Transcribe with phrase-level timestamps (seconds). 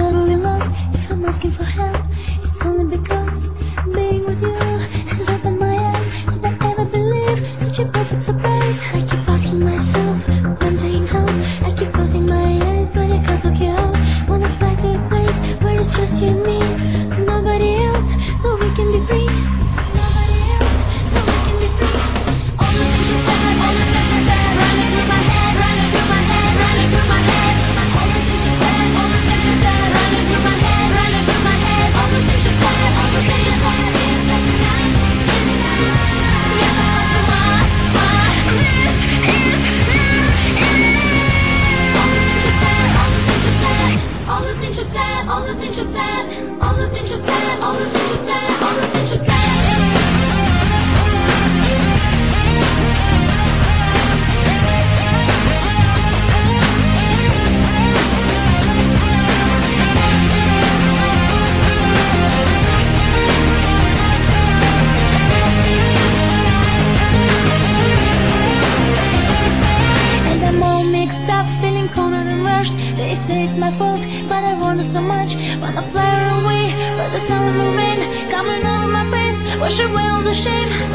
[0.00, 2.02] totally lost If I'm asking for help
[2.44, 3.48] It's only because
[3.94, 4.69] being with you.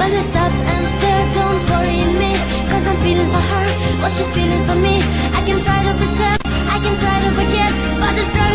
[0.05, 2.37] When I stop and stare, don't worry me
[2.69, 3.65] Cause I'm feeling for her,
[4.03, 5.01] what she's feeling for me.
[5.33, 8.54] I can try to pretend, I can try to forget But it's very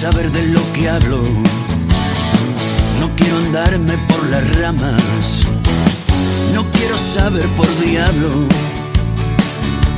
[0.00, 1.20] Saber de lo que hablo,
[2.98, 5.44] no quiero andarme por las ramas,
[6.54, 8.30] no quiero saber por diablo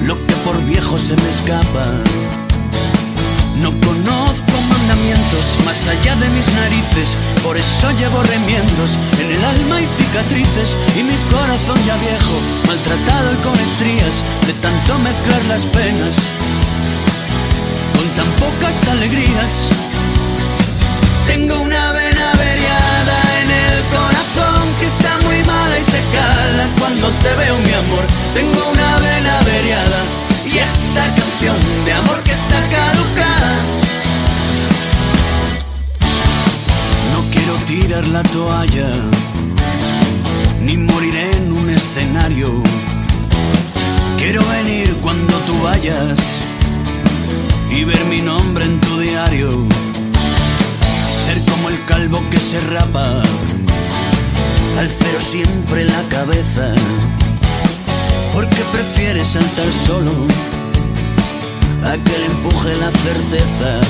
[0.04, 1.86] lo que por viejo se me escapa.
[3.58, 9.82] No conozco mandamientos más allá de mis narices, por eso llevo remiendos en el alma
[9.82, 10.76] y cicatrices.
[10.98, 16.16] Y mi corazón ya viejo, maltratado y con estrías de tanto mezclar las penas
[18.02, 19.68] con tan pocas alegrías.
[21.26, 27.08] Tengo una vena averiada en el corazón que está muy mala y se cala cuando
[27.22, 28.04] te veo mi amor.
[28.34, 30.00] Tengo una vena averiada
[30.46, 33.52] y esta canción de amor que está caducada.
[37.12, 38.88] No quiero tirar la toalla,
[40.60, 42.62] ni moriré en un escenario.
[44.18, 46.44] Quiero venir cuando tú vayas
[47.84, 49.66] mi nombre en tu diario.
[51.24, 53.22] Ser como el calvo que se rapa,
[54.78, 56.74] al cero siempre la cabeza.
[58.32, 60.12] Porque prefiere saltar solo
[61.84, 63.80] a que le empuje la certeza.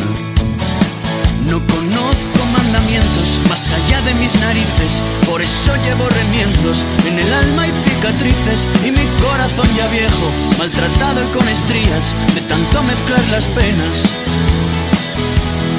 [1.51, 2.42] No conozco
[2.73, 8.67] mandamientos más allá de mis narices, por eso llevo remiendos en el alma y cicatrices
[8.87, 14.05] y mi corazón ya viejo, maltratado y con estrías de tanto mezclar las penas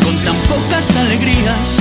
[0.03, 1.77] con tan pocas alegrías.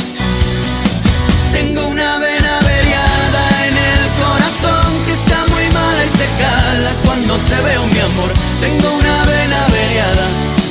[1.53, 7.37] Tengo una vena averiada en el corazón que está muy mala y se cala cuando
[7.37, 8.33] te veo mi amor.
[8.63, 10.27] Tengo una vena averiada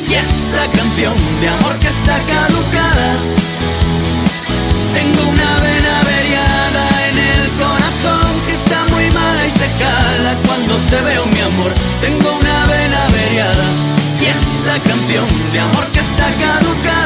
[0.10, 3.41] y esta canción de amor que está caducada.
[10.72, 11.74] Cuando te veo mi amor.
[12.01, 13.66] Tengo una vena averiada
[14.22, 17.00] y esta canción de amor que está caducada.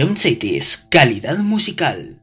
[0.00, 2.16] A Young Cities, calidad musical.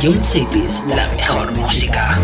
[0.00, 2.16] Ion Cities, la mejor música.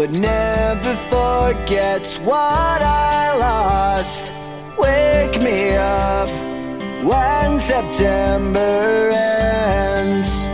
[0.00, 4.32] but never forgets what I lost.
[4.78, 6.26] Wake me up
[7.04, 10.49] when September ends.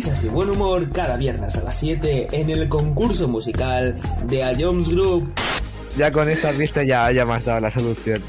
[0.00, 4.54] Risas y buen humor cada viernes a las 7 en el concurso musical de A
[4.58, 5.30] Jones Group.
[5.94, 8.22] Ya con esta pista ya, ya me has dado la solución.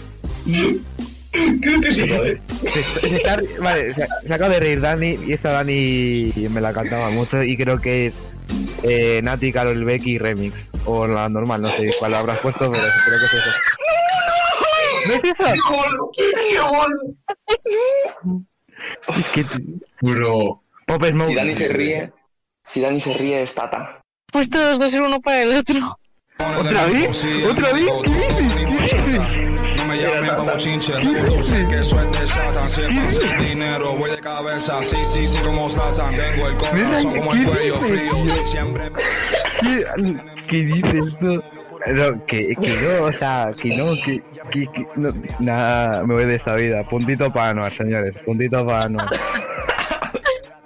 [1.61, 2.41] Creo que sí, ¿vale?
[2.73, 6.73] Se, se está- vale, se, se acaba de reír Dani y esta Dani me la
[6.73, 8.19] cantaba mucho y creo que es
[8.83, 10.67] eh, Nati, Carol Becky remix.
[10.83, 13.51] O la normal, no sé cuál habrás puesto, pero creo que es eso.
[15.07, 15.45] ¿No es eso?
[19.17, 19.45] Es que...
[20.01, 20.61] Bro.
[20.91, 21.29] Pop Smoke.
[21.29, 22.13] Si Dani se ríe,
[22.63, 24.01] si Dani se ríe es Tata.
[24.29, 25.97] Pues todos dos ser uno para el otro.
[26.37, 27.25] ¿Otra vez?
[27.49, 27.87] ¿Otra vez?
[28.03, 29.77] ¿Qué dices?
[29.77, 30.91] No me llamen como chinche,
[31.25, 32.69] tú sé que eso es de Satan.
[32.69, 36.13] Siempre sin dinero, voy de cabeza, sí, sí, sí, como Satan.
[36.13, 38.89] Tengo el corazón como el ¿Qué cuello dices, frío, siempre.
[40.49, 41.41] ¿Qué, dices tú?
[41.87, 44.21] No, que, que no, o sea, que no, que,
[44.51, 46.83] que, que no, nada, me voy de esta vida.
[46.83, 49.07] Puntito para Anuar, señores, puntito para Anuar.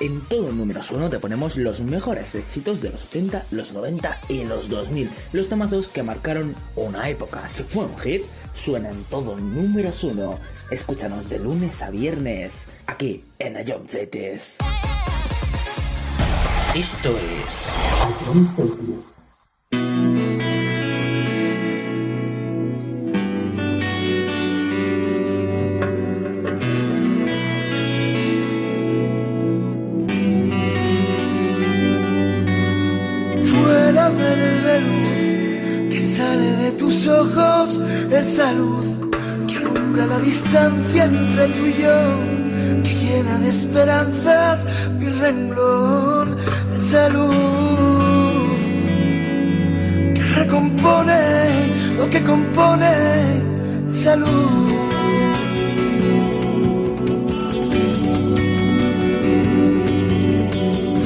[0.00, 4.44] En todo números uno te ponemos los mejores éxitos de los 80, los 90 y
[4.44, 5.10] los 2000.
[5.32, 7.48] Los temazos que marcaron una época.
[7.48, 8.22] Si fue un hit,
[8.54, 10.38] suena en todo números uno.
[10.70, 14.58] Escúchanos de lunes a viernes, aquí en Ion Cities.
[16.76, 17.68] Esto es
[40.48, 44.66] distancia entre tú y yo, que llena de esperanzas
[44.98, 46.36] mi renglón,
[46.74, 47.34] esa luz
[50.14, 51.20] que recompone
[51.98, 52.92] lo que compone
[53.90, 54.72] esa luz.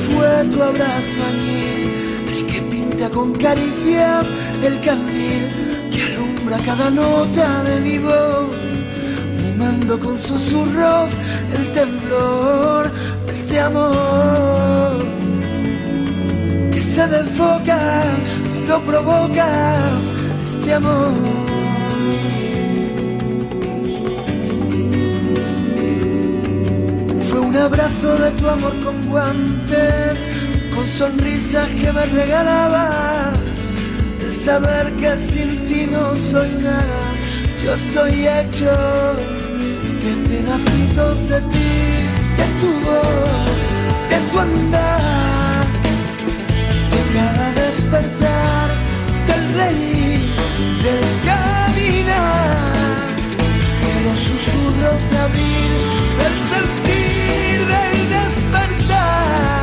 [0.04, 1.90] Fue tu abrazo añil
[2.28, 4.28] el que pinta con caricias
[4.62, 8.61] el candil que alumbra cada nota de mi voz,
[9.62, 11.10] mimando con susurros
[11.54, 12.90] el temblor
[13.26, 15.06] de este amor
[16.70, 18.02] que se desfoca
[18.44, 20.10] si lo provocas,
[20.42, 21.12] este amor.
[27.28, 30.24] Fue un abrazo de tu amor con guantes,
[30.74, 33.38] con sonrisas que me regalabas.
[34.20, 37.02] El saber que sin ti no soy nada,
[37.62, 38.70] yo estoy hecho
[40.02, 41.72] de pedacitos de ti,
[42.36, 43.54] de tu voz,
[44.10, 45.64] de tu andar,
[46.90, 48.68] de cada despertar,
[49.28, 50.20] del reír,
[50.82, 52.62] del caminar
[53.86, 55.72] de los susurros de abril,
[56.20, 59.62] del sentir, del despertar.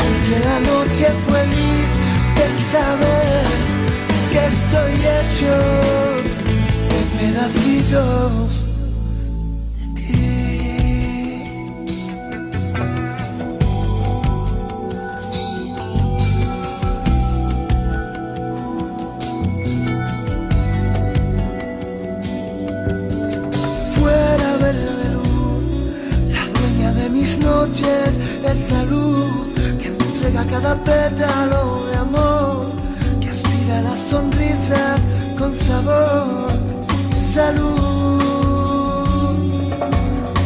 [0.00, 1.90] Aunque la noche fue gris,
[2.38, 3.44] del saber
[4.32, 5.54] que estoy hecho
[6.88, 8.57] de pedacitos.
[27.68, 32.72] Noches, esa luz que me entrega cada pétalo de amor,
[33.20, 35.08] que aspira las sonrisas
[35.38, 36.50] con sabor,
[37.18, 38.22] esa luz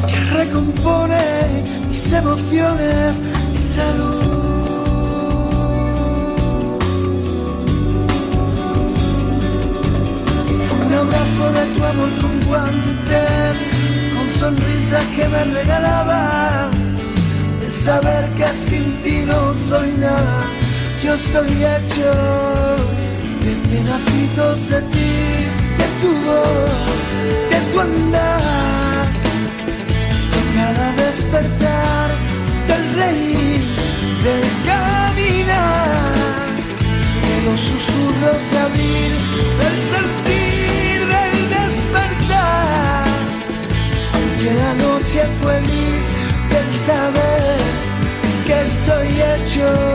[0.06, 1.22] que recompone
[1.88, 3.22] mis emociones,
[3.54, 4.42] esa luz.
[11.02, 13.56] Abrazo de tu amor con guantes,
[14.14, 16.71] con sonrisas que me regalabas.
[17.84, 20.46] Saber que sin ti no soy nada,
[21.02, 22.10] Yo estoy hecho
[23.44, 25.14] de pedacitos de ti,
[25.80, 26.92] de tu voz,
[27.50, 29.04] de tu andar,
[30.32, 32.10] de cada despertar,
[32.68, 33.60] del reír,
[34.26, 36.54] del caminar,
[37.26, 39.12] de los susurros de abrir,
[39.60, 43.06] del sentir, del despertar.
[44.14, 46.06] Aunque la noche fue gris,
[46.48, 47.61] del saber
[48.72, 49.92] que estoy hecho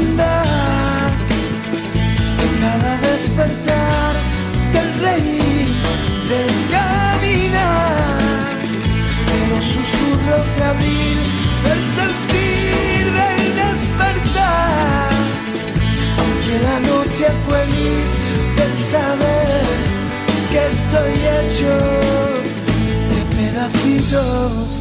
[0.00, 1.10] andar,
[2.38, 4.12] de cada despertar,
[4.72, 5.68] del reír,
[6.30, 8.12] del caminar,
[9.30, 11.16] de los susurros de abrir,
[11.66, 15.10] del sentir, del despertar,
[16.20, 18.10] aunque la noche fue gris,
[18.58, 19.62] del saber
[20.50, 21.72] que estoy hecho
[23.12, 24.71] de pedacitos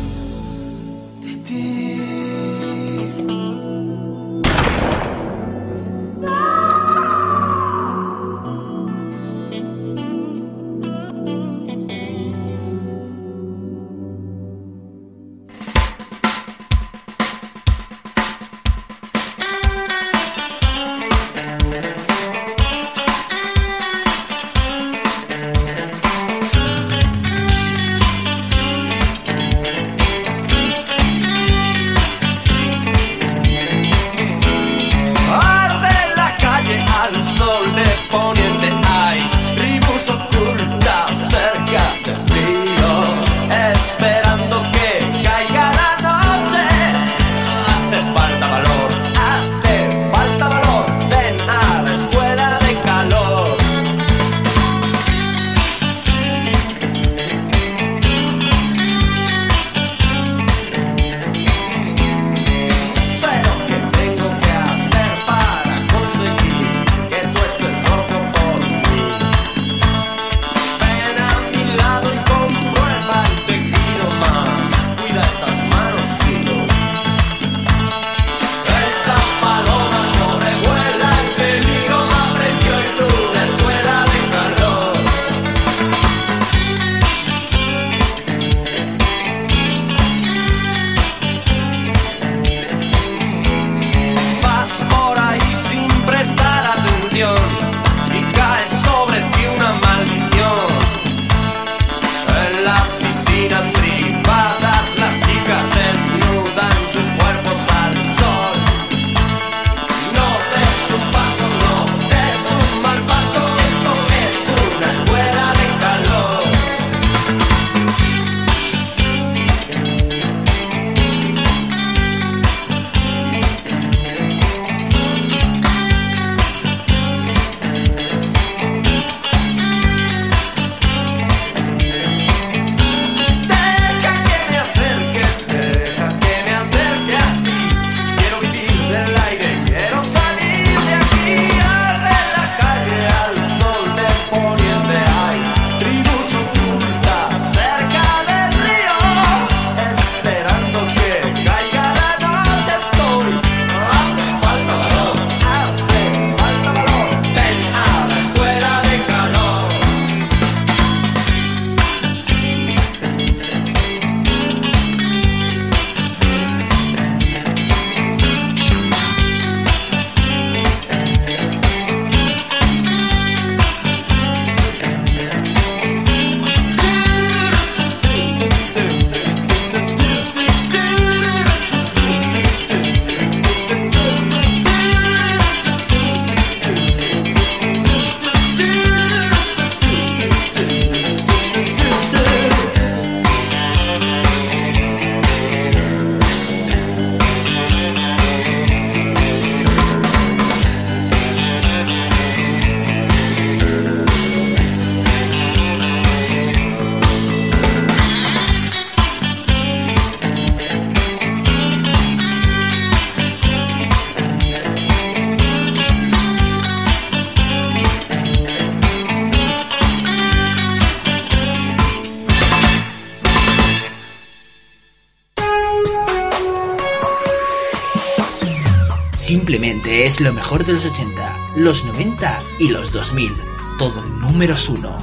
[230.21, 233.33] lo mejor de los 80, los 90 y los 2000.
[233.79, 235.00] Todo números uno.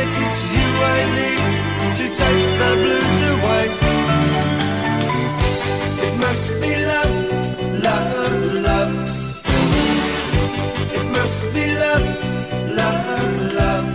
[0.00, 1.40] night, it's you I need
[1.98, 3.66] to take the blues away.
[6.04, 7.16] It must be love,
[7.86, 8.92] love, love.
[10.96, 12.06] It must be love,
[12.80, 13.88] love, love.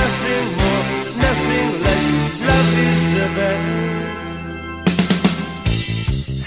[0.00, 0.84] Nothing more,
[1.26, 2.06] nothing less.
[2.48, 3.66] Love is the best.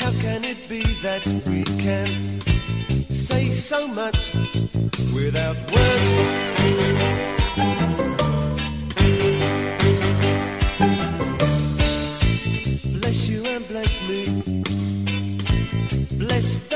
[0.02, 2.10] How can it be that we can
[3.10, 4.20] say so much
[5.14, 6.51] without words?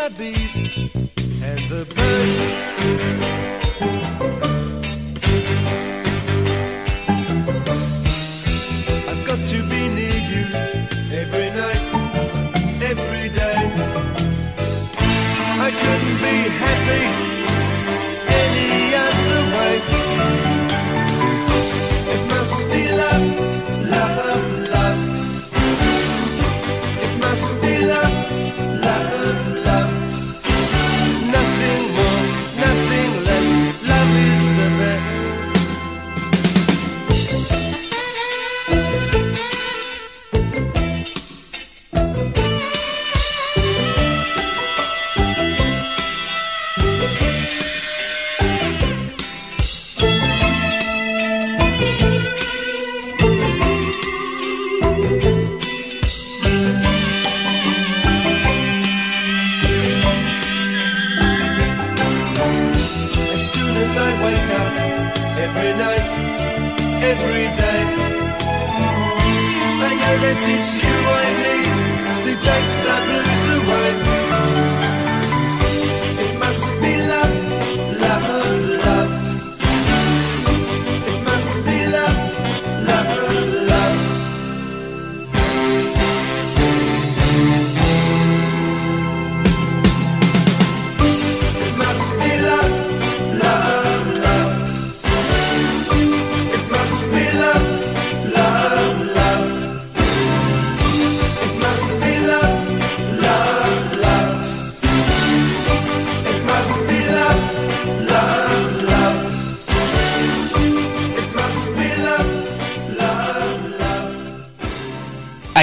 [0.09, 0.55] the bees
[1.41, 3.64] and the birds.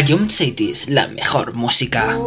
[0.09, 2.19] Ion City la mejor música.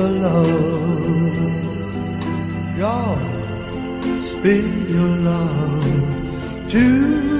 [0.00, 1.60] your love.
[2.78, 3.18] God,
[4.22, 7.39] speed your love to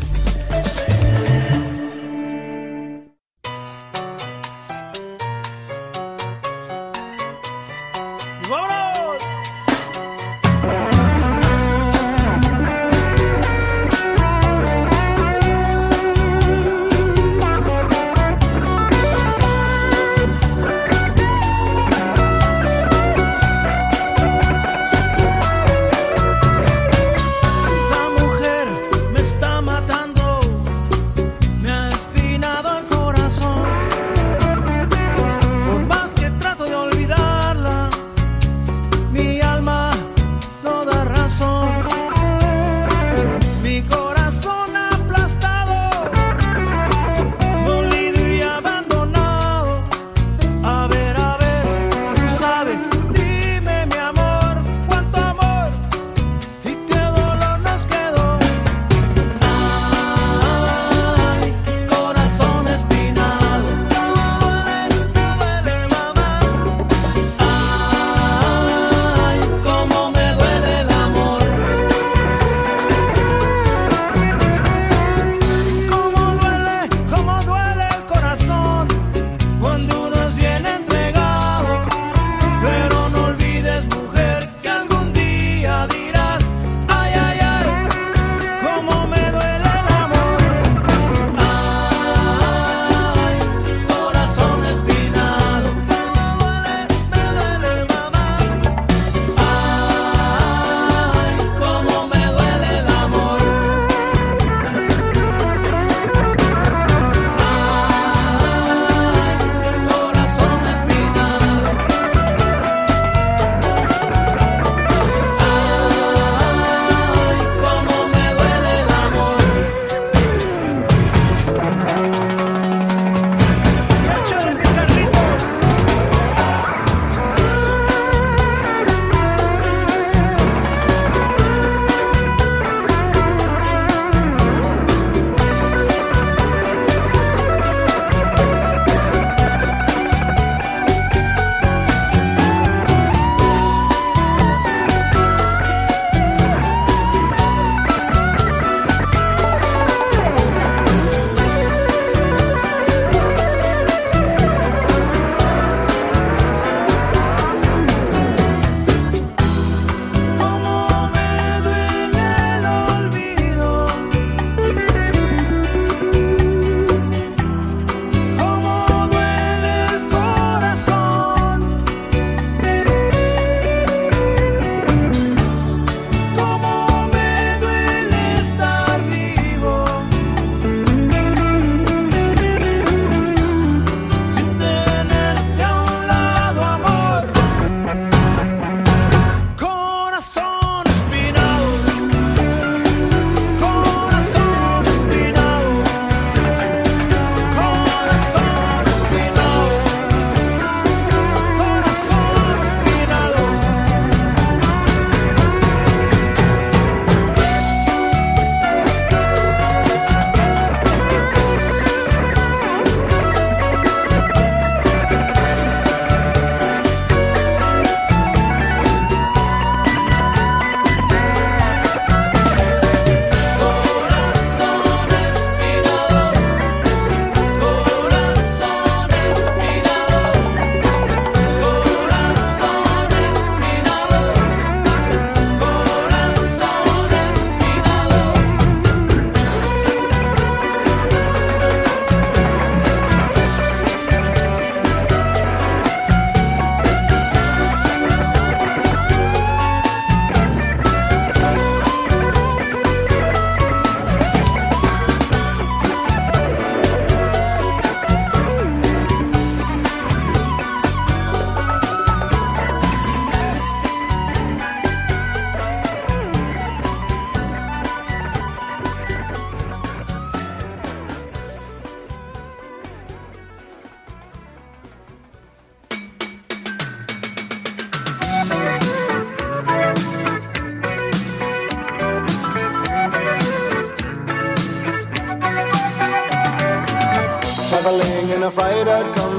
[288.87, 289.31] I'd come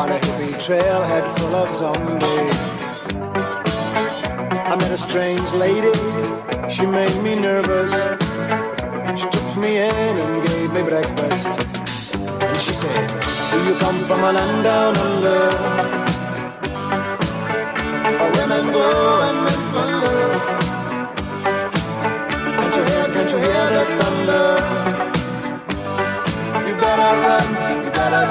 [0.00, 2.58] on a hippie trailhead full of zombies.
[4.70, 5.92] I met a strange lady,
[6.70, 7.94] she made me nervous.
[9.20, 11.60] She took me in and gave me breakfast.
[12.42, 13.06] And she said,
[13.52, 15.81] Do you come from a land down under?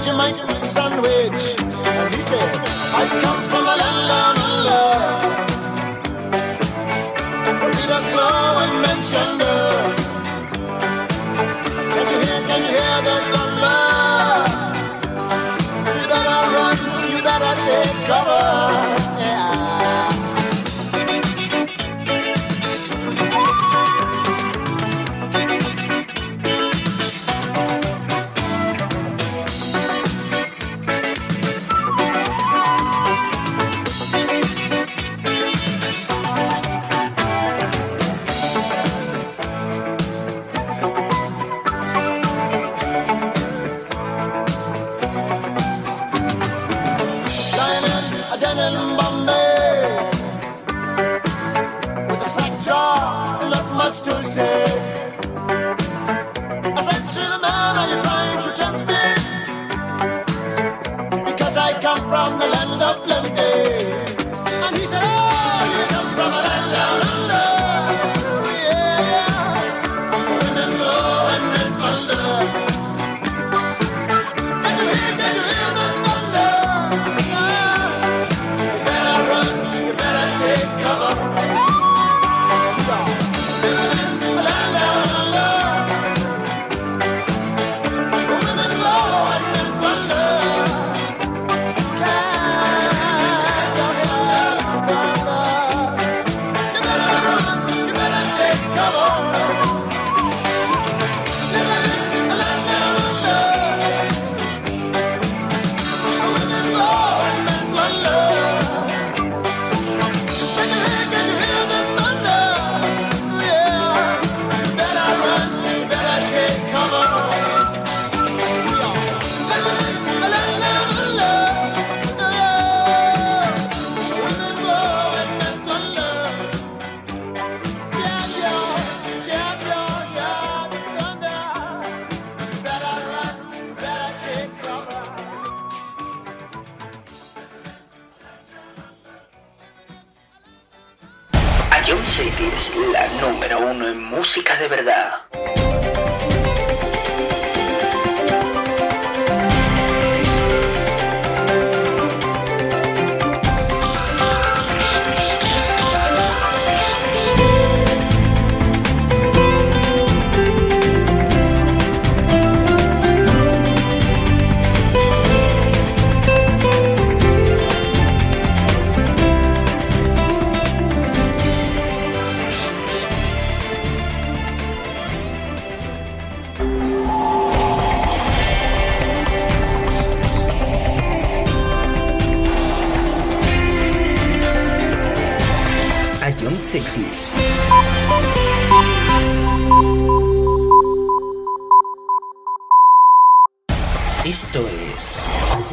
[0.00, 1.56] Vegemite sandwich.
[1.60, 2.40] And he said,
[2.94, 3.69] I come from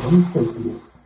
[0.09, 0.96] Isso é criança.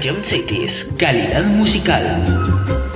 [0.00, 2.91] Ion Cities, calidad musical.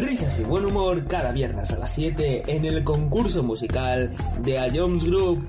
[0.00, 4.68] Risas y buen humor cada viernes a las 7 en el concurso musical de A
[4.72, 5.46] Jones Group.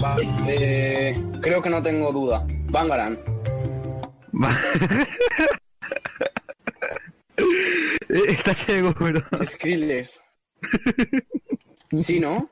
[0.00, 2.46] Vale, eh, creo que no tengo duda.
[2.70, 3.18] Bangaran.
[8.08, 9.22] ¿Estás seguro?
[9.44, 10.22] Skrillex.
[11.94, 12.48] ¿Sí, no?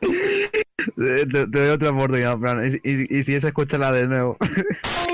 [0.00, 2.64] Te, te doy otra oportunidad, Fran.
[2.66, 4.36] Y, y- y si es, escúchala de nuevo.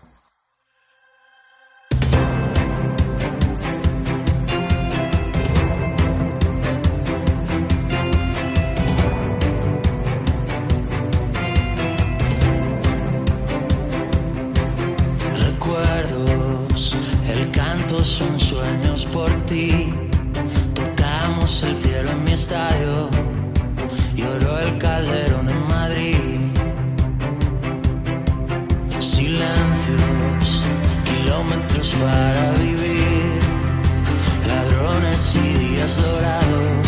[18.03, 19.93] son sueños por ti.
[20.73, 23.09] Tocamos el cielo en mi estadio,
[24.15, 26.15] lloró el calderón en Madrid.
[28.99, 30.63] Silencios,
[31.05, 33.39] kilómetros para vivir,
[34.47, 36.87] ladrones y días dorados,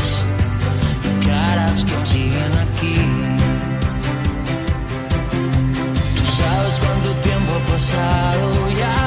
[1.07, 2.98] y caras que aún siguen aquí.
[6.18, 9.02] Tú sabes cuánto tiempo ha pasado ya.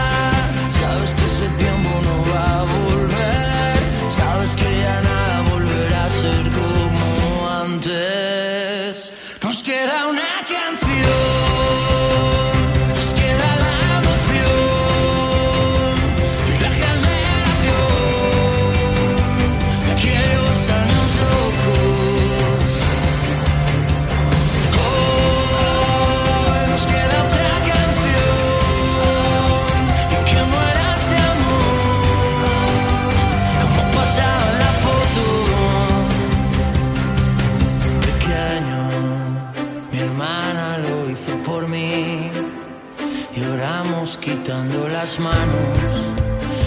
[45.20, 45.78] Manos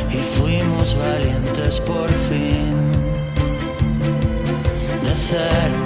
[0.10, 2.74] y fuimos valientes por fin.
[5.04, 5.79] De cero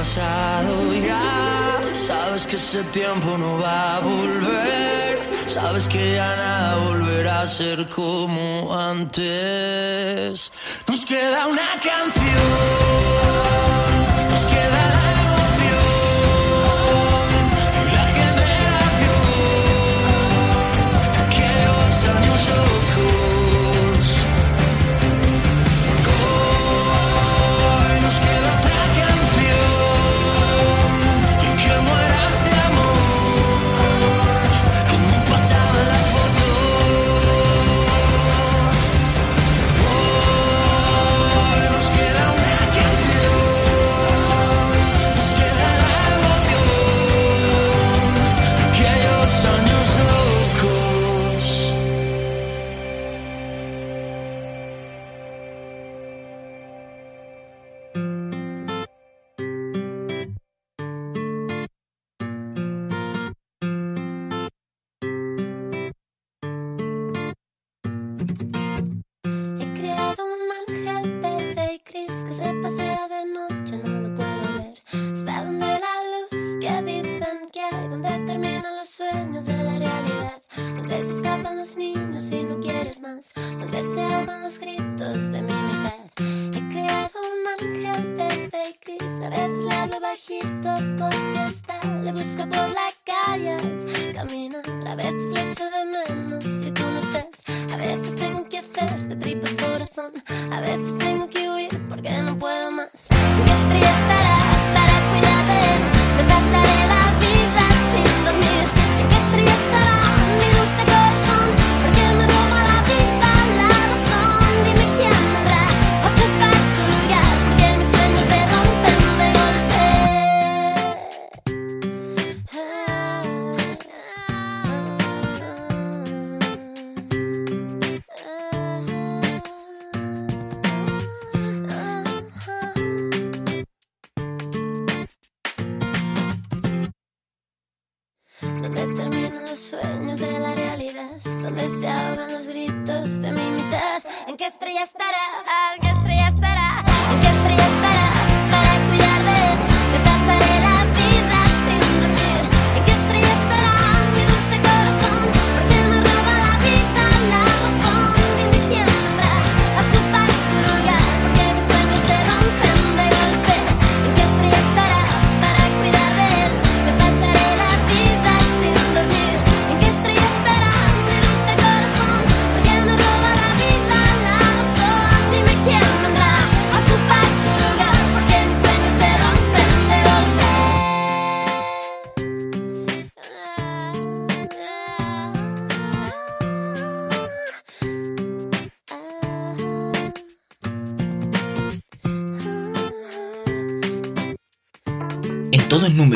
[0.00, 1.82] pasado ya.
[1.92, 5.18] Sabes que ese tiempo no va a volver.
[5.46, 8.42] Sabes que ya nada volverá a ser como
[8.94, 10.50] antes.
[10.88, 13.19] Nos queda una canción.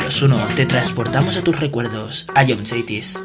[0.07, 3.19] 1 te transportamos a tus recuerdos, a John Chaitis.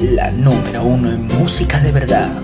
[0.00, 2.43] La número uno en música de verdad.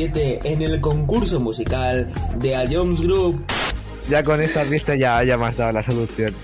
[0.00, 2.06] 7 en el concurso musical
[2.38, 3.42] de A Jones Group.
[4.10, 6.34] Ya con esta pista ya, ya me has dado la solución.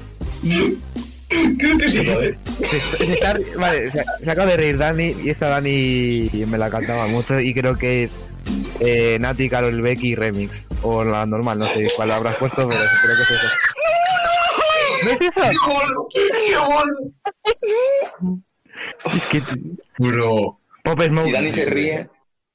[1.58, 2.38] Creo que sí, joder.
[2.70, 6.70] Se, se está- vale, se, se acaba de reír Dani y esta Dani me la
[6.70, 8.16] cantaba mucho y creo que es
[8.80, 10.66] eh, Nati, Carol Becky Remix.
[10.80, 13.48] O la normal, no sé cuál habrás puesto, pero creo que es eso.
[15.04, 15.42] ¿No es eso?
[19.14, 19.42] Es que...
[19.98, 20.58] Bro.
[20.84, 21.26] Pop Smoke.
[21.26, 22.08] Si Dani se ríe,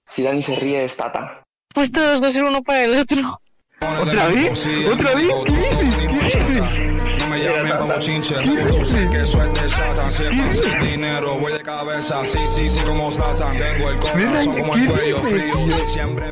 [0.08, 1.44] si Dani se ríe es Tata.
[1.74, 3.40] Pues todos dos ser uno para el otro.
[3.80, 4.68] ¿Otra vez?
[4.92, 5.30] ¿Otra vez?
[5.46, 6.00] ¿Qué dices?
[6.32, 7.20] ¿Qué dices?
[7.20, 10.12] No me llamen como chinche, tú sé que eso es de Satan.
[10.12, 12.24] Si es fácil dinero, voy de cabeza.
[12.24, 13.56] Sí, sí, sí, como Satan.
[13.58, 15.86] Tengo el corazón como el cuello frío.
[15.86, 16.32] Siempre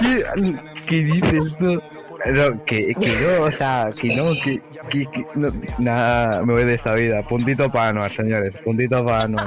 [0.00, 0.54] ¿Qué,
[0.86, 1.80] qué dices tú?
[2.26, 5.48] No, que, que no, o sea, que no, que, que, que no,
[5.78, 7.22] nada, me voy de esta vida.
[7.22, 9.46] Puntito para Anuar, señores, puntito para Anuar.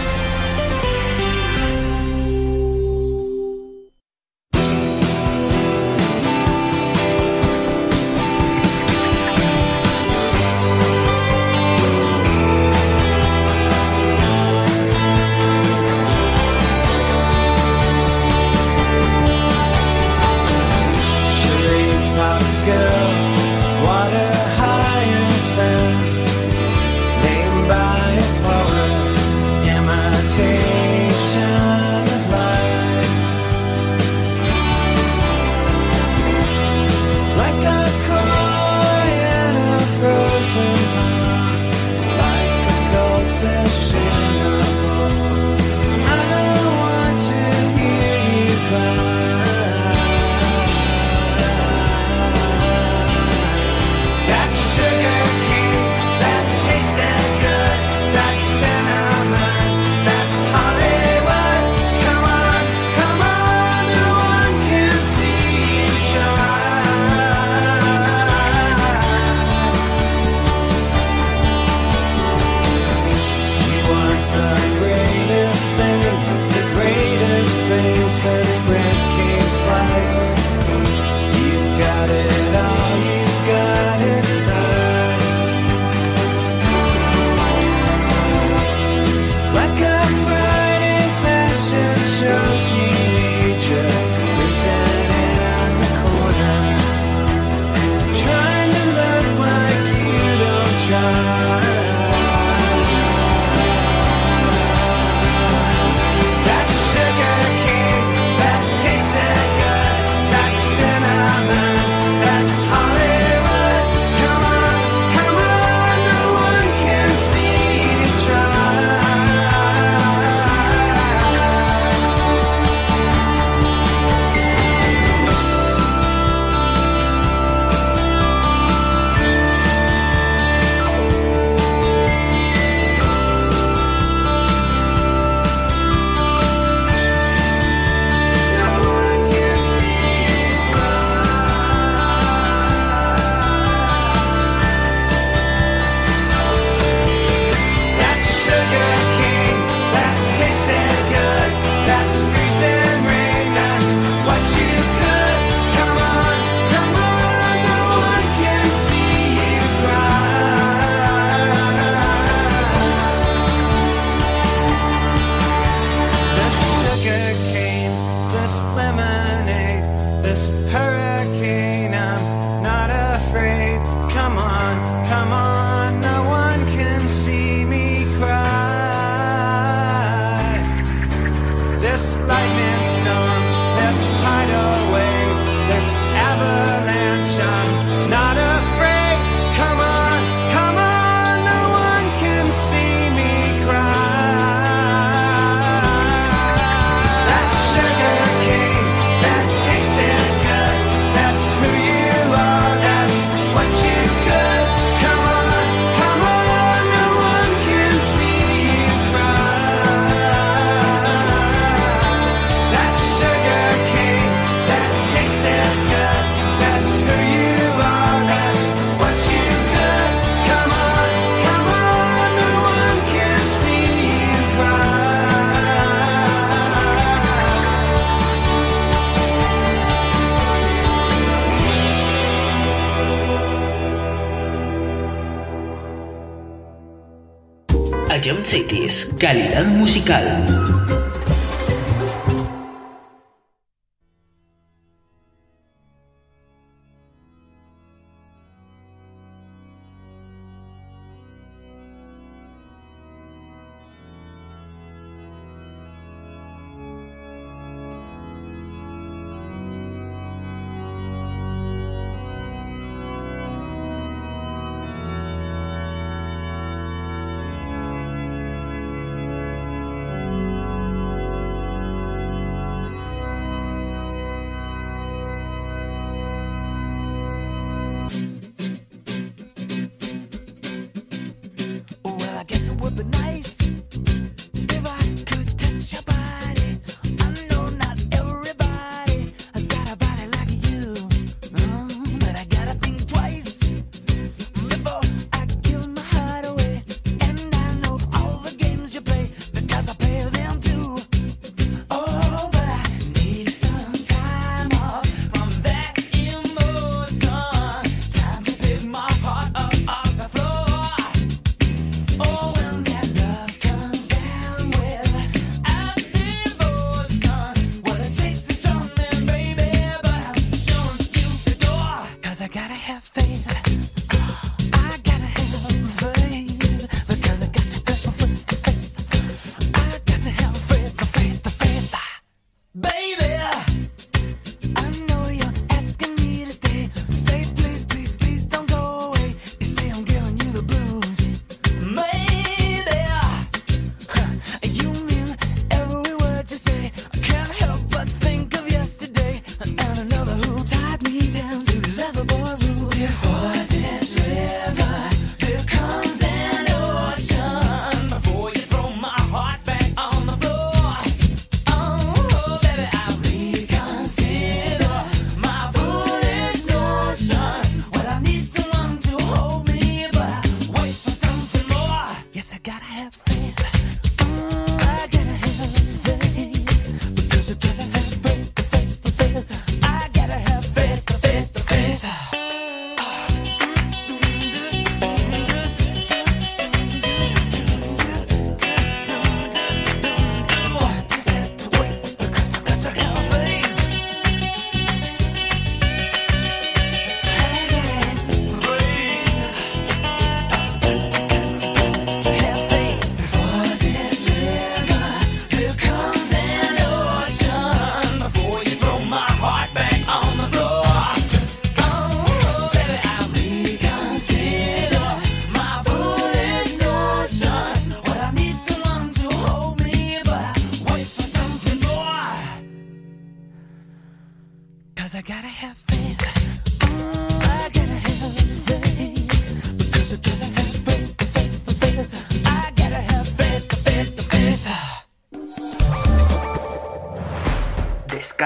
[240.11, 240.40] musical.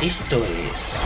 [0.00, 0.36] Esto
[0.70, 0.96] es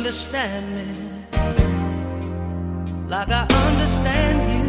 [0.00, 0.86] understand me
[3.06, 4.64] like I understand you.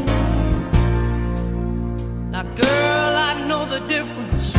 [2.31, 4.51] Now, girl, I know the difference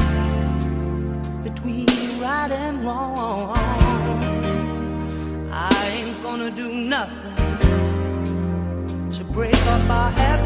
[1.44, 1.86] between
[2.22, 3.52] right and wrong.
[5.52, 7.34] I ain't gonna do nothing
[9.10, 10.41] to break up our happiness.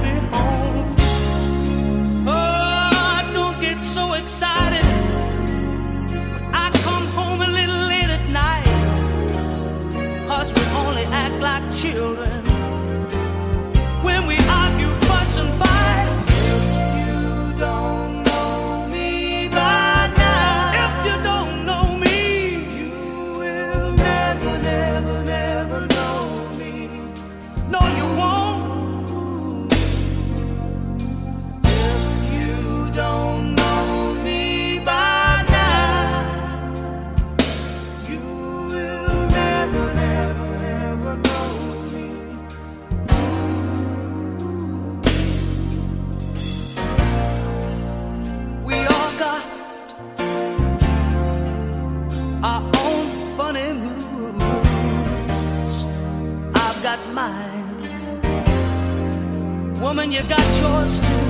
[60.12, 61.26] You got yours too.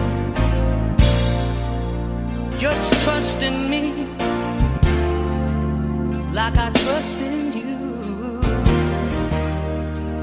[2.59, 4.07] Just trust in me,
[6.32, 8.40] like I trust in you.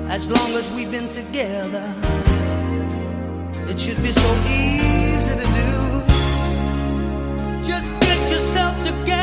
[0.09, 1.85] As long as we've been together,
[3.69, 5.71] it should be so easy to do.
[7.63, 9.22] Just get yourself together.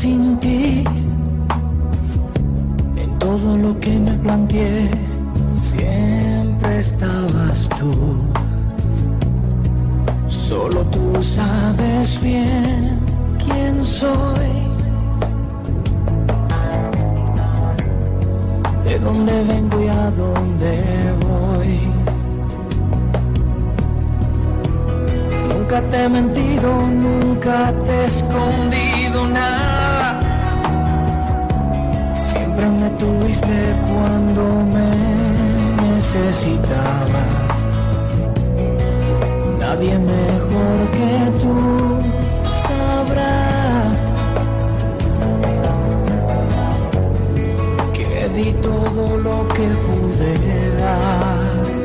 [0.00, 0.82] Sin ti.
[2.96, 4.90] En todo lo que me planteé,
[5.58, 7.92] siempre estabas tú.
[10.28, 12.98] Solo tú sabes bien
[13.44, 14.52] quién soy.
[18.86, 20.72] De dónde vengo y a dónde
[21.26, 21.72] voy.
[25.50, 26.68] Nunca te he mentido,
[27.06, 28.10] nunca te he
[33.00, 34.42] Tuviste cuando
[34.74, 34.90] me
[35.88, 37.32] necesitabas.
[39.58, 41.54] Nadie mejor que tú
[42.66, 43.38] sabrá
[47.94, 51.79] que di todo lo que pude dar.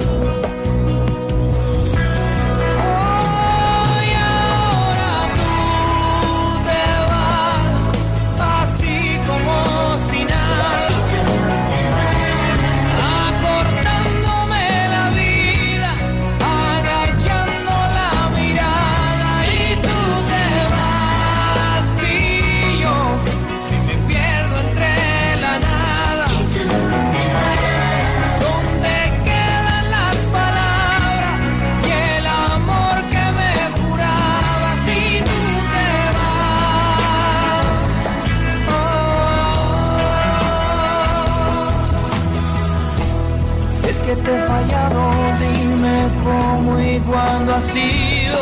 [47.05, 48.39] Cuándo ha sido.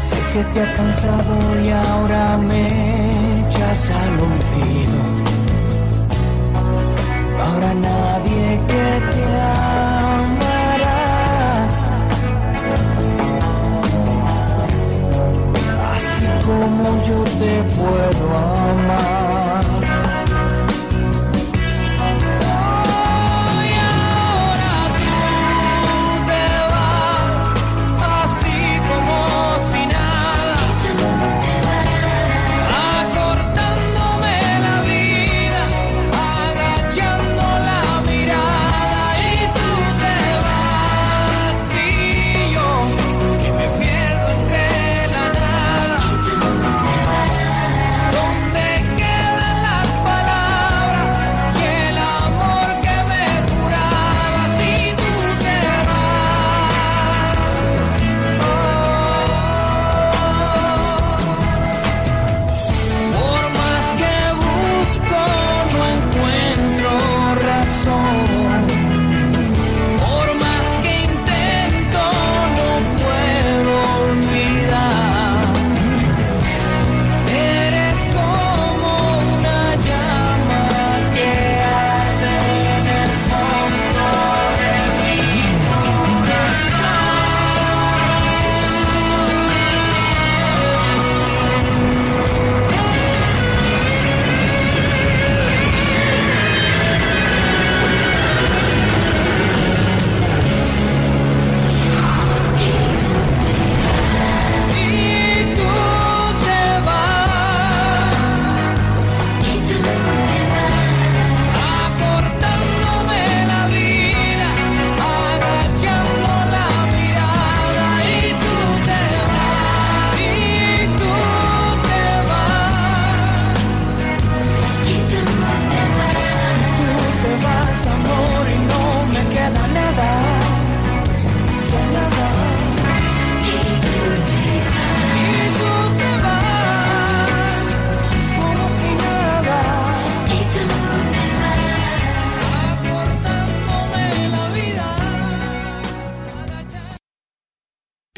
[0.00, 5.00] Si es que te has cansado y ahora me echas al olvido.
[7.46, 9.24] Habrá nadie que te
[10.10, 11.00] amará
[15.94, 19.17] así como yo te puedo amar.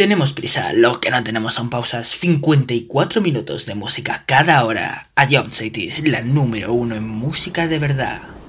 [0.01, 2.09] Tenemos prisa, lo que no tenemos son pausas.
[2.09, 5.11] 54 minutos de música cada hora.
[5.15, 8.40] A Young Cities, la número uno en música de verdad.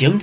[0.00, 0.18] A John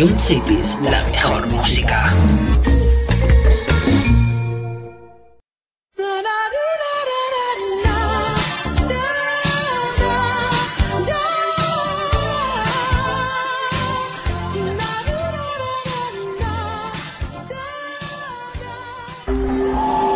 [0.00, 0.06] A